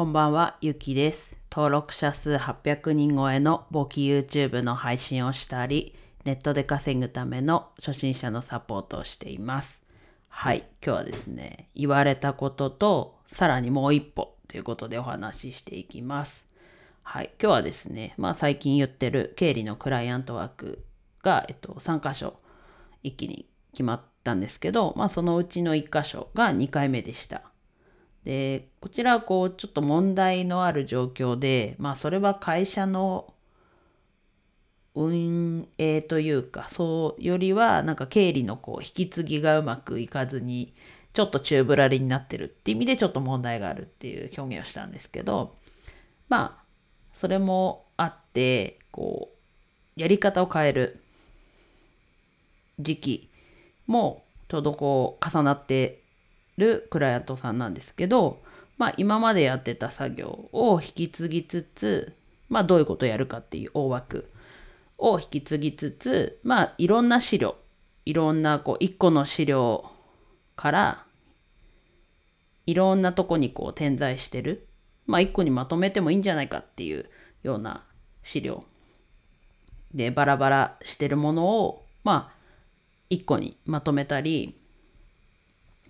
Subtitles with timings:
[0.00, 1.36] こんばんは、ゆきです。
[1.52, 9.82] 登録者数800人超えの簿記 YouTube の配信をしたり、ネットで稼ぐための初心者のサポートをしています。
[10.30, 16.46] はい、今日はですね、言われたことと、さらにもう一歩ということでお話ししていきます。
[17.02, 20.82] はい、今日はですね、まあ最近言ってる経理のクライアントワーク
[21.22, 22.38] が、えっと、3箇所
[23.02, 27.49] 一気に決まったんですけど、まあそのうちの1箇所が2回目でした。
[28.24, 33.32] で、こちらはこう、ちょっと問題のある状況で、まあそれは会社の
[34.94, 40.74] 運営というか、そうよりは、なんか経理のこう、引き継ぎがうまくいかずに、
[41.12, 45.56] ちょっと宙ぶらりになってるっていう意味でちょっと問題があるっていう表現をしたんですけど、
[46.28, 46.64] まあ、
[47.12, 51.00] それもあって、こう、やり方を変える
[52.78, 53.30] 時期
[53.86, 55.99] もちょうどこう重なって
[56.60, 58.40] るクライアントさんなんですけど、
[58.78, 62.14] まあ今までやってた作業を引き継ぎつつ、
[62.48, 64.30] まあどういうことをやるかっていう大枠
[64.98, 67.56] を引き継ぎつつ、まあいろんな資料、
[68.06, 69.90] いろんなこう一個の資料
[70.54, 71.04] から
[72.66, 74.68] いろんなとこにこう点在してる、
[75.06, 77.06] まあ一個にまとめてもいいんじゃないかっていう
[77.42, 77.84] ような
[78.22, 78.64] 資料
[79.92, 82.40] でバラバラしてるものを、まあ
[83.08, 84.59] 一個にまとめたり、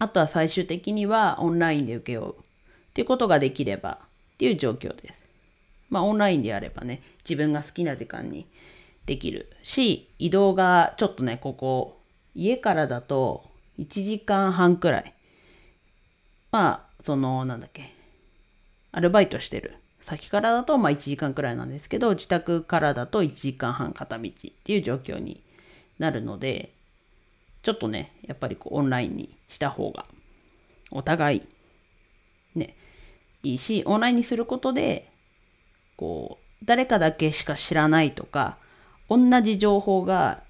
[0.00, 2.34] あとは最終的にはオンラインで請け負うっ
[2.94, 3.98] ていうことができれば
[4.34, 5.26] っていう状況です。
[5.90, 8.46] まあオンラインであればね、自分が好きな時間に
[9.04, 12.00] できるし、移動がちょっとね、ここ、
[12.34, 13.44] 家からだと
[13.78, 15.14] 1時間半くらい。
[16.50, 17.94] まあ、その、なんだっけ、
[18.92, 25.42] アルバイトしてる先からだとまあ1時間くらいなんですけど、自宅からだと1時間半片道っていう状況に
[25.98, 26.72] なるので、
[27.62, 30.06] ちょっとね、やっぱりこうオンラインにした方が、
[30.90, 31.42] お互い、
[32.54, 32.76] ね、
[33.42, 35.10] いいし、オンラインにすることで、
[35.96, 38.58] こう、誰かだけしか知らないとか、
[39.08, 40.42] 同じ情報が、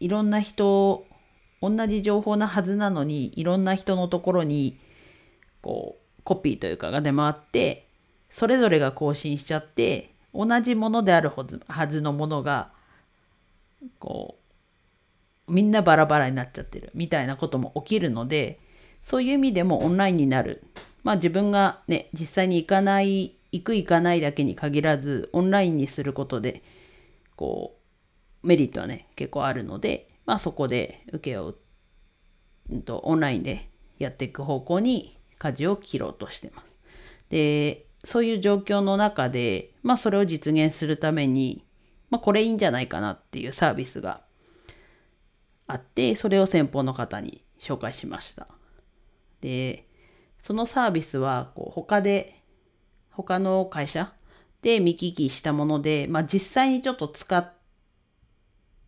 [0.00, 1.06] いろんな人、
[1.62, 4.78] 同じ情報なはずなのに、いろんな人のところに、
[5.62, 7.86] こう、コピーというかが出回って、
[8.30, 12.70] それぞれが更新しちゃって、同じものであるはずのものが、
[13.98, 14.45] こう、
[15.48, 18.60] みんなバラバラになっちゃってるみたいなことも起きるので、
[19.02, 20.64] そういう意味でもオンラインになる。
[21.04, 26.62] まあ自分がね、実際に行かない、行く行かないだけに限らず、オンラインにすることで、
[27.36, 27.78] こ
[28.42, 31.54] う、メリットはね、結構あるので、まあそこで受け負う、
[32.70, 36.66] うんと、オンラインでやっていく方向に舵を切ろうとしてます。
[37.30, 41.64] で、そういう状況の中で、まあそれを実現するために、
[42.10, 44.25] まあこれいいんじゃないかなっていうサービスが
[45.66, 48.48] あって、それを先方の方に紹介しました。
[49.40, 49.88] で、
[50.42, 52.42] そのサービスは、こう、他で、
[53.10, 54.12] 他の会社
[54.62, 57.52] で見聞きしたもので、まあ実際にちょっと使っ、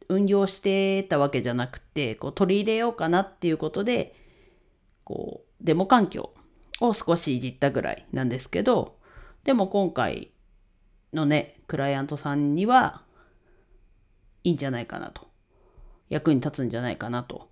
[0.09, 4.15] 運用してたわけじゃなくて、こう取り入れようかなっていうことで、
[5.05, 6.33] こう、デモ環境
[6.81, 8.99] を少しいじったぐらいなんですけど、
[9.45, 10.31] でも今回
[11.13, 13.03] のね、クライアントさんには、
[14.45, 15.29] いいんじゃないかなと。
[16.09, 17.51] 役に立つんじゃないかなと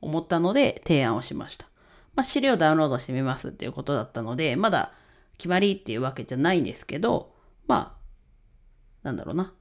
[0.00, 1.66] 思ったので提案をしました。
[2.14, 4.92] まあ、資料ダウンロードしてみますっていうことだったので、まだ
[5.36, 7.32] 決まりっていうわけじゃないんですけど、
[7.66, 9.52] まあ、なんだろうな。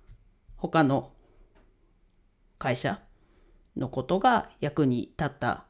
[0.56, 1.12] 他の
[2.58, 3.00] 会社
[3.76, 5.64] のことが役に立ったっ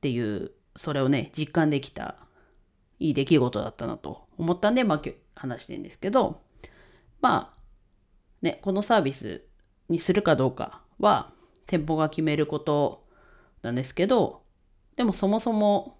[0.00, 2.16] ていう、それをね、実感できた
[2.98, 6.40] いい出来事だったなと思ったんで、まあ今日話してるんですけど、
[7.20, 7.58] まあ、
[8.42, 9.44] ね、このサービス
[9.88, 11.32] にするかどうかは
[11.66, 13.04] 店舗が決めること
[13.62, 14.42] なんですけど、
[14.96, 15.96] でもそもそも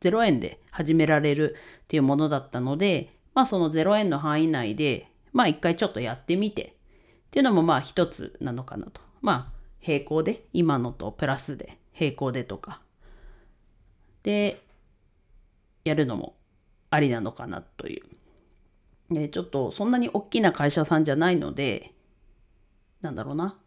[0.00, 9.00] 0円で始められるっていうものだったので、まあその0円の範囲内で、まあ一回ちょっとやってみてっていうのもまあ一つなのかなと。
[9.20, 12.82] まあ並行で、今のとプラスで並行でとか。
[14.22, 14.62] で、
[15.84, 16.36] やるのも
[16.90, 18.02] ありなのかなとい
[19.10, 19.14] う。
[19.14, 21.94] で、ちょっとそんなに大きな会社さんじゃないので、
[23.02, 23.58] なんだろうな。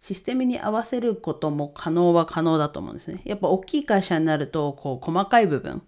[0.00, 3.20] システムに合わせることも可能は可能だと思うんですね。
[3.24, 5.82] やっぱ大きい会社になると、こう、細かい部分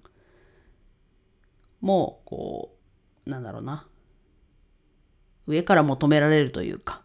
[1.81, 2.77] も、こ
[3.27, 3.87] う、なんだろうな。
[5.47, 7.03] 上から求められるというか、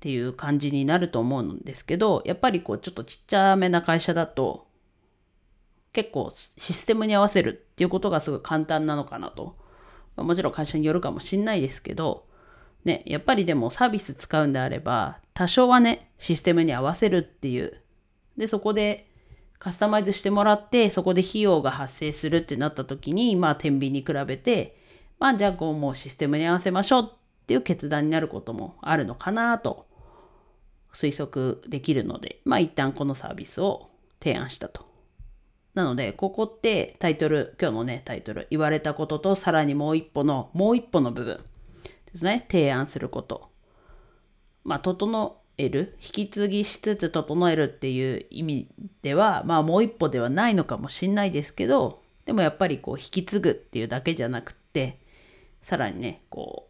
[0.00, 4.66] ていう感じになると思うんですけど、やっぱりこう、ちょっとちっちゃめな会社だと、
[5.92, 9.56] 結構システムに合わせるっていうことがすごい簡単なのかなと。
[10.16, 12.26] もちろん会社によるかもしんないですけど、
[12.84, 17.80] ね、やっぱりでもサービス使うんであれば、多少はね、システムに合わせるっていう。
[18.36, 19.10] で、そこで、
[19.60, 24.76] カスタマイズしてもらってそこで費用が発生するってなった時にまあ天秤に比べて
[25.18, 29.86] まあじゃあこうもうシステムに合わせましょうっていう決断になることもあるのかなと
[30.94, 34.88] 推測できるのでまあ一旦このサービスを提案したと。
[35.74, 41.44] なのでここってタイトル今日のねタイトル言われたこととさらにもう一歩のもう一歩の部分
[42.12, 43.48] ですね提案すること。
[44.64, 48.68] まあ整える引き継ぎしつつ整えるっていう意味
[49.02, 54.98] ではまあもう一歩ではないのかもしんないですけどでもやっぱりこう引き継ぐっていうだけじゃなくって
[55.62, 56.68] さらにねこ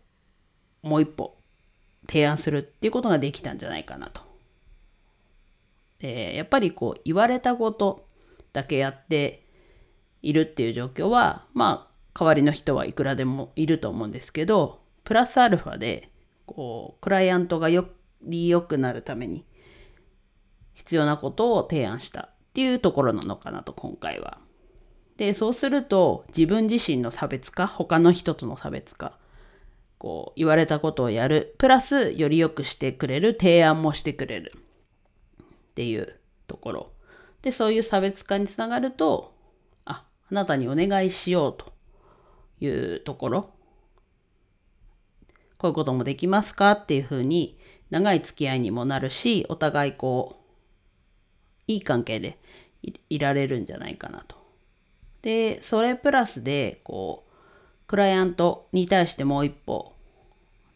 [0.83, 1.37] うもう一歩
[2.07, 4.23] 提案するっていうことができたんじゃないかなと。
[6.01, 8.07] でやっぱりこう言われたこと
[8.53, 9.45] だけやって
[10.23, 14.80] いるっていう状況はまあ代わりの人はいくらでもいると思うんですけど
[15.11, 16.09] プラスアルファで
[16.47, 17.89] こうクライアントがよ
[18.23, 19.45] り良くなるために
[20.73, 24.39] 必要なことを提案したっていうところなのかなと今回は。
[25.17, 29.19] でそうすると自分自身の差別化他の人との差別化
[29.99, 34.53] こう言われたことをやるプラスより良くしてくれる提案もしてくれる
[35.43, 36.93] っていうところ
[37.43, 39.35] でそういう差別化につながると
[39.87, 41.73] ああなたにお願いしようと
[42.61, 43.51] いうところ
[45.61, 46.71] こういうこともできますか？
[46.71, 47.59] っていうふうに
[47.91, 50.39] 長い付き合いにもなるしお互いこ
[51.69, 52.39] ういい関係で
[53.11, 54.37] いられるんじゃないかなと。
[55.21, 59.93] でそれプラスでこうクライアントに対してもう一歩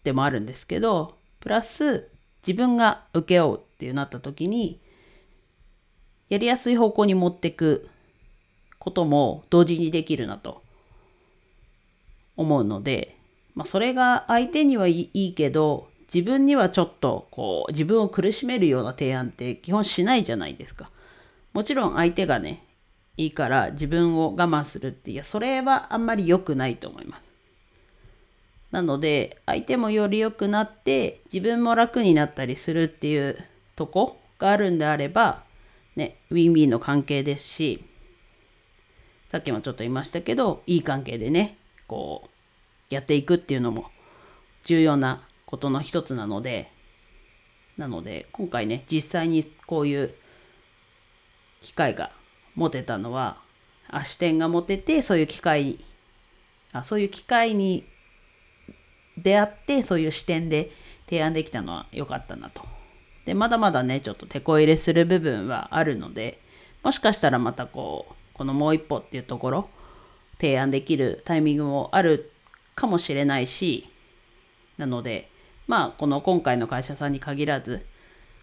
[0.02, 2.10] でもあるんですけどプラス
[2.46, 4.82] 自分が請け負うっていうなった時に
[6.28, 7.88] やりやすい方向に持っていく
[8.78, 10.62] ことも同時にできるなと
[12.36, 13.13] 思うので、
[13.54, 20.90] まあ、それが相手にはいいけど自分にはちょっとこう自分を苦しめるような提案って基本しないじゃないですか。
[21.52, 22.64] もちろん相手がね
[23.16, 27.32] いいから自分を我慢するっていやそれはあんまり良くないと思います。
[28.72, 33.38] なので相手もより良くなって自分も楽になったりするっていう
[33.76, 35.44] とこがあるんであれば
[35.94, 37.84] ねウィンウィンの関係ですし
[39.30, 42.33] さっきもちょっと言いましたけどいい関係でねこう
[42.90, 43.90] やっていくっていうのも
[44.64, 46.70] 重要なことの一つなので
[47.76, 50.14] なので今回ね実際にこういう
[51.60, 52.10] 機会が
[52.54, 53.38] 持てたのは
[53.88, 55.78] あ視点が持ててそういう機会
[56.72, 57.84] あそういう機会に
[59.16, 60.70] 出会ってそういう視点で
[61.06, 62.62] 提案できたのは良かったなと。
[63.26, 66.38] でまだまだねちょっと手こ入れする部分はあるので
[66.82, 69.68] もしかしたらまたこうこのもう一歩っていうところ
[70.38, 72.32] 提案できるタイミングもある
[72.74, 73.88] かもしれないし
[74.78, 75.28] なので
[75.66, 77.84] まあこの今回の会社さんに限らず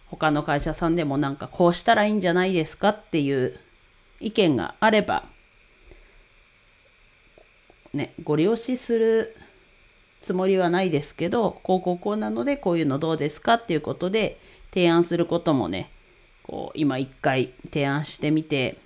[0.06, 3.58] 他の会社さんでもなんかこうしたらいいんじゃないですかっていう
[4.20, 5.24] 意見があれば
[7.94, 9.34] ねご利用しする
[10.22, 14.38] つもりはないですけどこうこうこうなのでこういうのどうですかっていうことで
[14.72, 15.90] 提案することもね
[16.44, 18.78] こう今一回提案してみて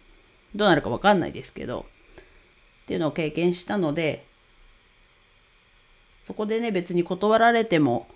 [0.55, 1.87] どうなるか分かんないですけど
[2.85, 4.25] っていうのを経験したので
[6.27, 8.07] そこでね別に断られても、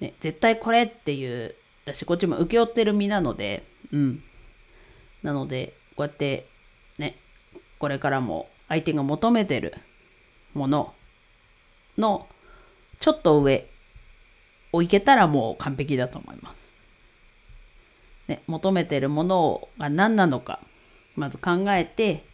[0.00, 1.54] ね、絶対これっていう
[1.84, 4.22] 私こっちも請け負ってる身なのでうん
[5.22, 6.46] なのでこうやって
[6.98, 7.16] ね
[7.78, 9.74] これからも相手が求めてる
[10.54, 10.94] もの
[11.96, 12.26] の
[13.00, 13.66] ちょっと上
[14.72, 16.58] をいけたらもう完璧だと思います。
[18.28, 20.60] ね、求めてるものが何なのか
[21.16, 22.24] まず考えて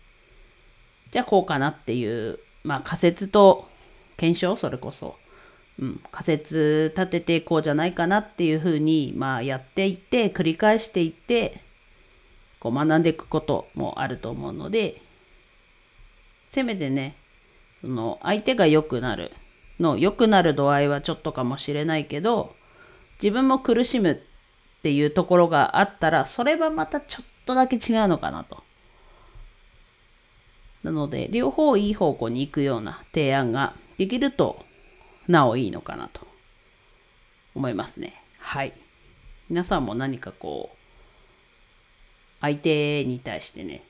[1.12, 3.68] じゃあこうかなっていうまあ仮説と
[4.16, 4.56] 検証？
[4.56, 5.16] それこそ、
[5.80, 11.60] うん、仮説立ててこうじゃないかなっていうふうにまあやっていって繰り返していって
[12.60, 15.00] こう学んでいくこともあると思うので
[16.52, 17.16] せめてね
[17.80, 19.32] その相手が良くなる
[19.80, 22.54] の良くなる度合いはちょっとかもしれないけど
[23.22, 28.62] 自分も苦しむっていうところがあったらそれはまたちょっとだけ違うのかなと。
[30.82, 34.64] なので両方いい方向に行くような提案ができると
[35.28, 36.26] なおいいのかなと
[37.54, 38.20] 思いますね。
[38.38, 38.72] はい。
[39.48, 40.76] 皆さんも何かこう
[42.40, 43.82] 相手に対してね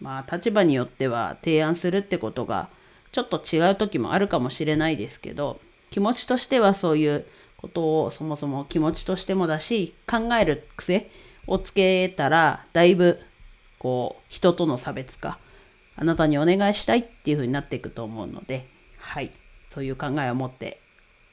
[0.00, 2.68] まあ立場によっては提案するってことが
[3.12, 5.60] ちょっと違う時もあるかもしれないですけど
[5.90, 7.24] 気持ちとしてはそういう
[7.56, 11.10] ことをそもそも気持ちとしてもだし考える癖
[11.46, 13.20] をつけたらだいぶ
[13.78, 15.38] こう人との差別化
[15.96, 18.66] あなたにお願いしたいっていうふうになっていくと思うので
[18.98, 19.30] はい。
[19.70, 20.80] そういう考えを持って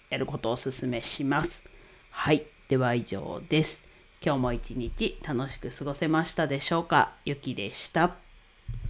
[0.10, 1.64] やることをお勧めします。
[2.10, 2.44] はい。
[2.68, 3.80] では以上です。
[4.24, 7.14] 今日も一日楽しく過ごせましたでしょうか？
[7.26, 8.16] ゆきでした。